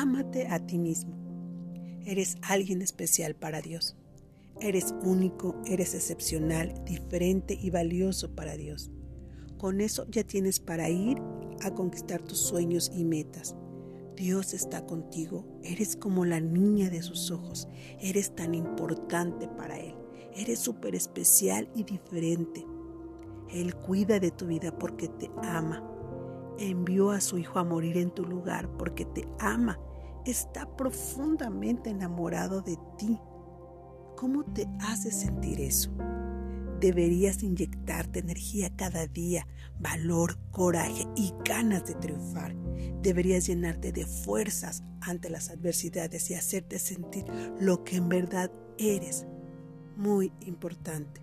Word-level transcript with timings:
Ámate 0.00 0.46
a 0.46 0.58
ti 0.58 0.78
mismo. 0.78 1.12
Eres 2.06 2.38
alguien 2.40 2.80
especial 2.80 3.34
para 3.34 3.60
Dios. 3.60 3.98
Eres 4.58 4.94
único, 5.02 5.60
eres 5.66 5.94
excepcional, 5.94 6.72
diferente 6.86 7.52
y 7.60 7.68
valioso 7.68 8.34
para 8.34 8.56
Dios. 8.56 8.90
Con 9.58 9.82
eso 9.82 10.06
ya 10.10 10.24
tienes 10.24 10.58
para 10.58 10.88
ir 10.88 11.18
a 11.60 11.72
conquistar 11.72 12.22
tus 12.22 12.38
sueños 12.38 12.90
y 12.94 13.04
metas. 13.04 13.54
Dios 14.16 14.54
está 14.54 14.86
contigo, 14.86 15.44
eres 15.62 15.96
como 15.96 16.24
la 16.24 16.40
niña 16.40 16.88
de 16.88 17.02
sus 17.02 17.30
ojos, 17.30 17.68
eres 18.00 18.34
tan 18.34 18.54
importante 18.54 19.48
para 19.48 19.78
Él, 19.78 19.96
eres 20.34 20.60
súper 20.60 20.94
especial 20.94 21.68
y 21.74 21.84
diferente. 21.84 22.64
Él 23.50 23.74
cuida 23.74 24.18
de 24.18 24.30
tu 24.30 24.46
vida 24.46 24.72
porque 24.78 25.08
te 25.08 25.30
ama. 25.42 25.86
Envió 26.58 27.10
a 27.10 27.20
su 27.20 27.36
Hijo 27.36 27.58
a 27.58 27.64
morir 27.64 27.98
en 27.98 28.10
tu 28.10 28.24
lugar 28.24 28.66
porque 28.78 29.04
te 29.04 29.28
ama. 29.38 29.78
Está 30.26 30.66
profundamente 30.76 31.88
enamorado 31.88 32.60
de 32.60 32.76
ti. 32.98 33.18
¿Cómo 34.16 34.44
te 34.44 34.68
hace 34.80 35.10
sentir 35.10 35.60
eso? 35.60 35.90
Deberías 36.78 37.42
inyectarte 37.42 38.18
energía 38.18 38.70
cada 38.76 39.06
día, 39.06 39.46
valor, 39.78 40.38
coraje 40.50 41.06
y 41.16 41.32
ganas 41.42 41.86
de 41.86 41.94
triunfar. 41.94 42.54
Deberías 43.00 43.46
llenarte 43.46 43.92
de 43.92 44.04
fuerzas 44.04 44.82
ante 45.00 45.30
las 45.30 45.48
adversidades 45.48 46.30
y 46.30 46.34
hacerte 46.34 46.78
sentir 46.78 47.24
lo 47.58 47.82
que 47.82 47.96
en 47.96 48.10
verdad 48.10 48.50
eres. 48.76 49.26
Muy 49.96 50.32
importante. 50.40 51.22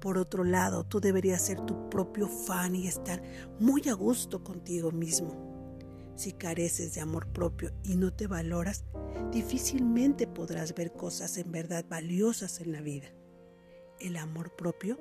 Por 0.00 0.16
otro 0.16 0.44
lado, 0.44 0.84
tú 0.84 0.98
deberías 0.98 1.42
ser 1.42 1.60
tu 1.60 1.90
propio 1.90 2.26
fan 2.26 2.74
y 2.74 2.86
estar 2.86 3.22
muy 3.60 3.88
a 3.88 3.94
gusto 3.94 4.42
contigo 4.42 4.92
mismo. 4.92 5.53
Si 6.16 6.32
careces 6.32 6.94
de 6.94 7.00
amor 7.00 7.28
propio 7.32 7.72
y 7.82 7.96
no 7.96 8.12
te 8.12 8.26
valoras, 8.26 8.84
difícilmente 9.32 10.26
podrás 10.26 10.74
ver 10.74 10.92
cosas 10.92 11.38
en 11.38 11.50
verdad 11.50 11.84
valiosas 11.88 12.60
en 12.60 12.72
la 12.72 12.80
vida. 12.80 13.08
El 14.00 14.16
amor 14.16 14.54
propio 14.56 14.98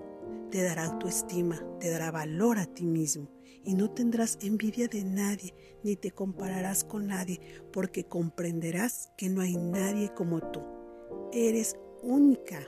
te 0.51 0.63
dará 0.63 0.85
autoestima, 0.85 1.61
te 1.79 1.89
dará 1.89 2.11
valor 2.11 2.57
a 2.57 2.65
ti 2.65 2.85
mismo 2.85 3.29
y 3.63 3.75
no 3.75 3.91
tendrás 3.91 4.37
envidia 4.41 4.87
de 4.87 5.03
nadie 5.03 5.53
ni 5.83 5.95
te 5.95 6.11
compararás 6.11 6.83
con 6.83 7.07
nadie 7.07 7.39
porque 7.71 8.05
comprenderás 8.05 9.11
que 9.17 9.29
no 9.29 9.41
hay 9.41 9.55
nadie 9.55 10.13
como 10.13 10.41
tú. 10.51 10.61
Eres 11.31 11.75
única. 12.01 12.59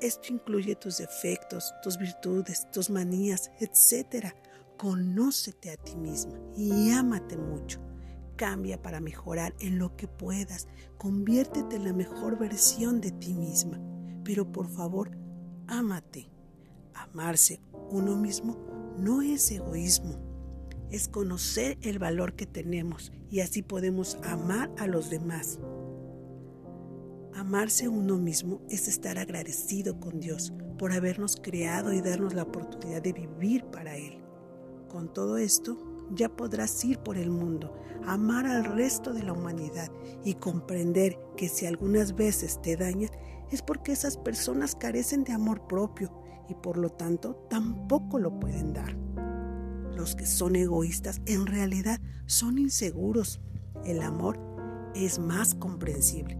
Esto 0.00 0.32
incluye 0.32 0.74
tus 0.74 0.98
defectos, 0.98 1.72
tus 1.82 1.96
virtudes, 1.96 2.68
tus 2.72 2.90
manías, 2.90 3.52
etc. 3.60 4.34
Conócete 4.76 5.70
a 5.70 5.76
ti 5.76 5.96
misma 5.96 6.38
y 6.56 6.90
ámate 6.90 7.36
mucho. 7.36 7.80
Cambia 8.36 8.82
para 8.82 9.00
mejorar 9.00 9.54
en 9.60 9.78
lo 9.78 9.96
que 9.96 10.08
puedas. 10.08 10.66
Conviértete 10.98 11.76
en 11.76 11.84
la 11.84 11.92
mejor 11.92 12.38
versión 12.38 13.00
de 13.00 13.12
ti 13.12 13.34
misma. 13.34 13.80
Pero 14.24 14.50
por 14.50 14.68
favor, 14.68 15.10
ámate. 15.66 16.30
Amarse 16.94 17.60
uno 17.90 18.16
mismo 18.16 18.56
no 18.98 19.22
es 19.22 19.50
egoísmo. 19.50 20.18
Es 20.90 21.08
conocer 21.08 21.78
el 21.82 21.98
valor 21.98 22.34
que 22.34 22.46
tenemos 22.46 23.12
y 23.30 23.40
así 23.40 23.62
podemos 23.62 24.18
amar 24.22 24.70
a 24.78 24.86
los 24.86 25.08
demás. 25.10 25.58
Amarse 27.34 27.88
uno 27.88 28.18
mismo 28.18 28.60
es 28.68 28.88
estar 28.88 29.18
agradecido 29.18 29.98
con 29.98 30.20
Dios 30.20 30.52
por 30.78 30.92
habernos 30.92 31.36
creado 31.36 31.92
y 31.92 32.02
darnos 32.02 32.34
la 32.34 32.42
oportunidad 32.42 33.00
de 33.00 33.12
vivir 33.12 33.64
para 33.66 33.96
Él. 33.96 34.22
Con 34.92 35.10
todo 35.10 35.38
esto, 35.38 35.78
ya 36.14 36.28
podrás 36.28 36.84
ir 36.84 36.98
por 36.98 37.16
el 37.16 37.30
mundo, 37.30 37.74
amar 38.06 38.46
al 38.46 38.64
resto 38.64 39.14
de 39.14 39.22
la 39.22 39.32
humanidad 39.32 39.90
y 40.22 40.34
comprender 40.34 41.18
que 41.34 41.48
si 41.48 41.64
algunas 41.64 42.14
veces 42.14 42.60
te 42.60 42.76
dañan 42.76 43.08
es 43.50 43.62
porque 43.62 43.92
esas 43.92 44.18
personas 44.18 44.74
carecen 44.74 45.24
de 45.24 45.32
amor 45.32 45.66
propio 45.66 46.12
y 46.50 46.54
por 46.54 46.76
lo 46.76 46.90
tanto 46.90 47.46
tampoco 47.48 48.18
lo 48.18 48.38
pueden 48.38 48.74
dar. 48.74 48.94
Los 49.96 50.14
que 50.14 50.26
son 50.26 50.56
egoístas 50.56 51.22
en 51.24 51.46
realidad 51.46 51.98
son 52.26 52.58
inseguros. 52.58 53.40
El 53.84 54.02
amor 54.02 54.38
es 54.94 55.18
más 55.18 55.54
comprensible. 55.54 56.38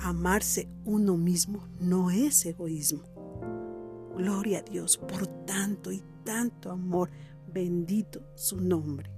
Amarse 0.00 0.68
uno 0.84 1.16
mismo 1.16 1.66
no 1.80 2.10
es 2.10 2.44
egoísmo. 2.44 3.02
Gloria 4.14 4.58
a 4.58 4.62
Dios 4.62 4.98
por 4.98 5.26
tanto 5.46 5.90
y 5.90 6.02
tanto 6.28 6.70
amor. 6.70 7.08
Bendito 7.50 8.20
su 8.34 8.60
nombre. 8.60 9.10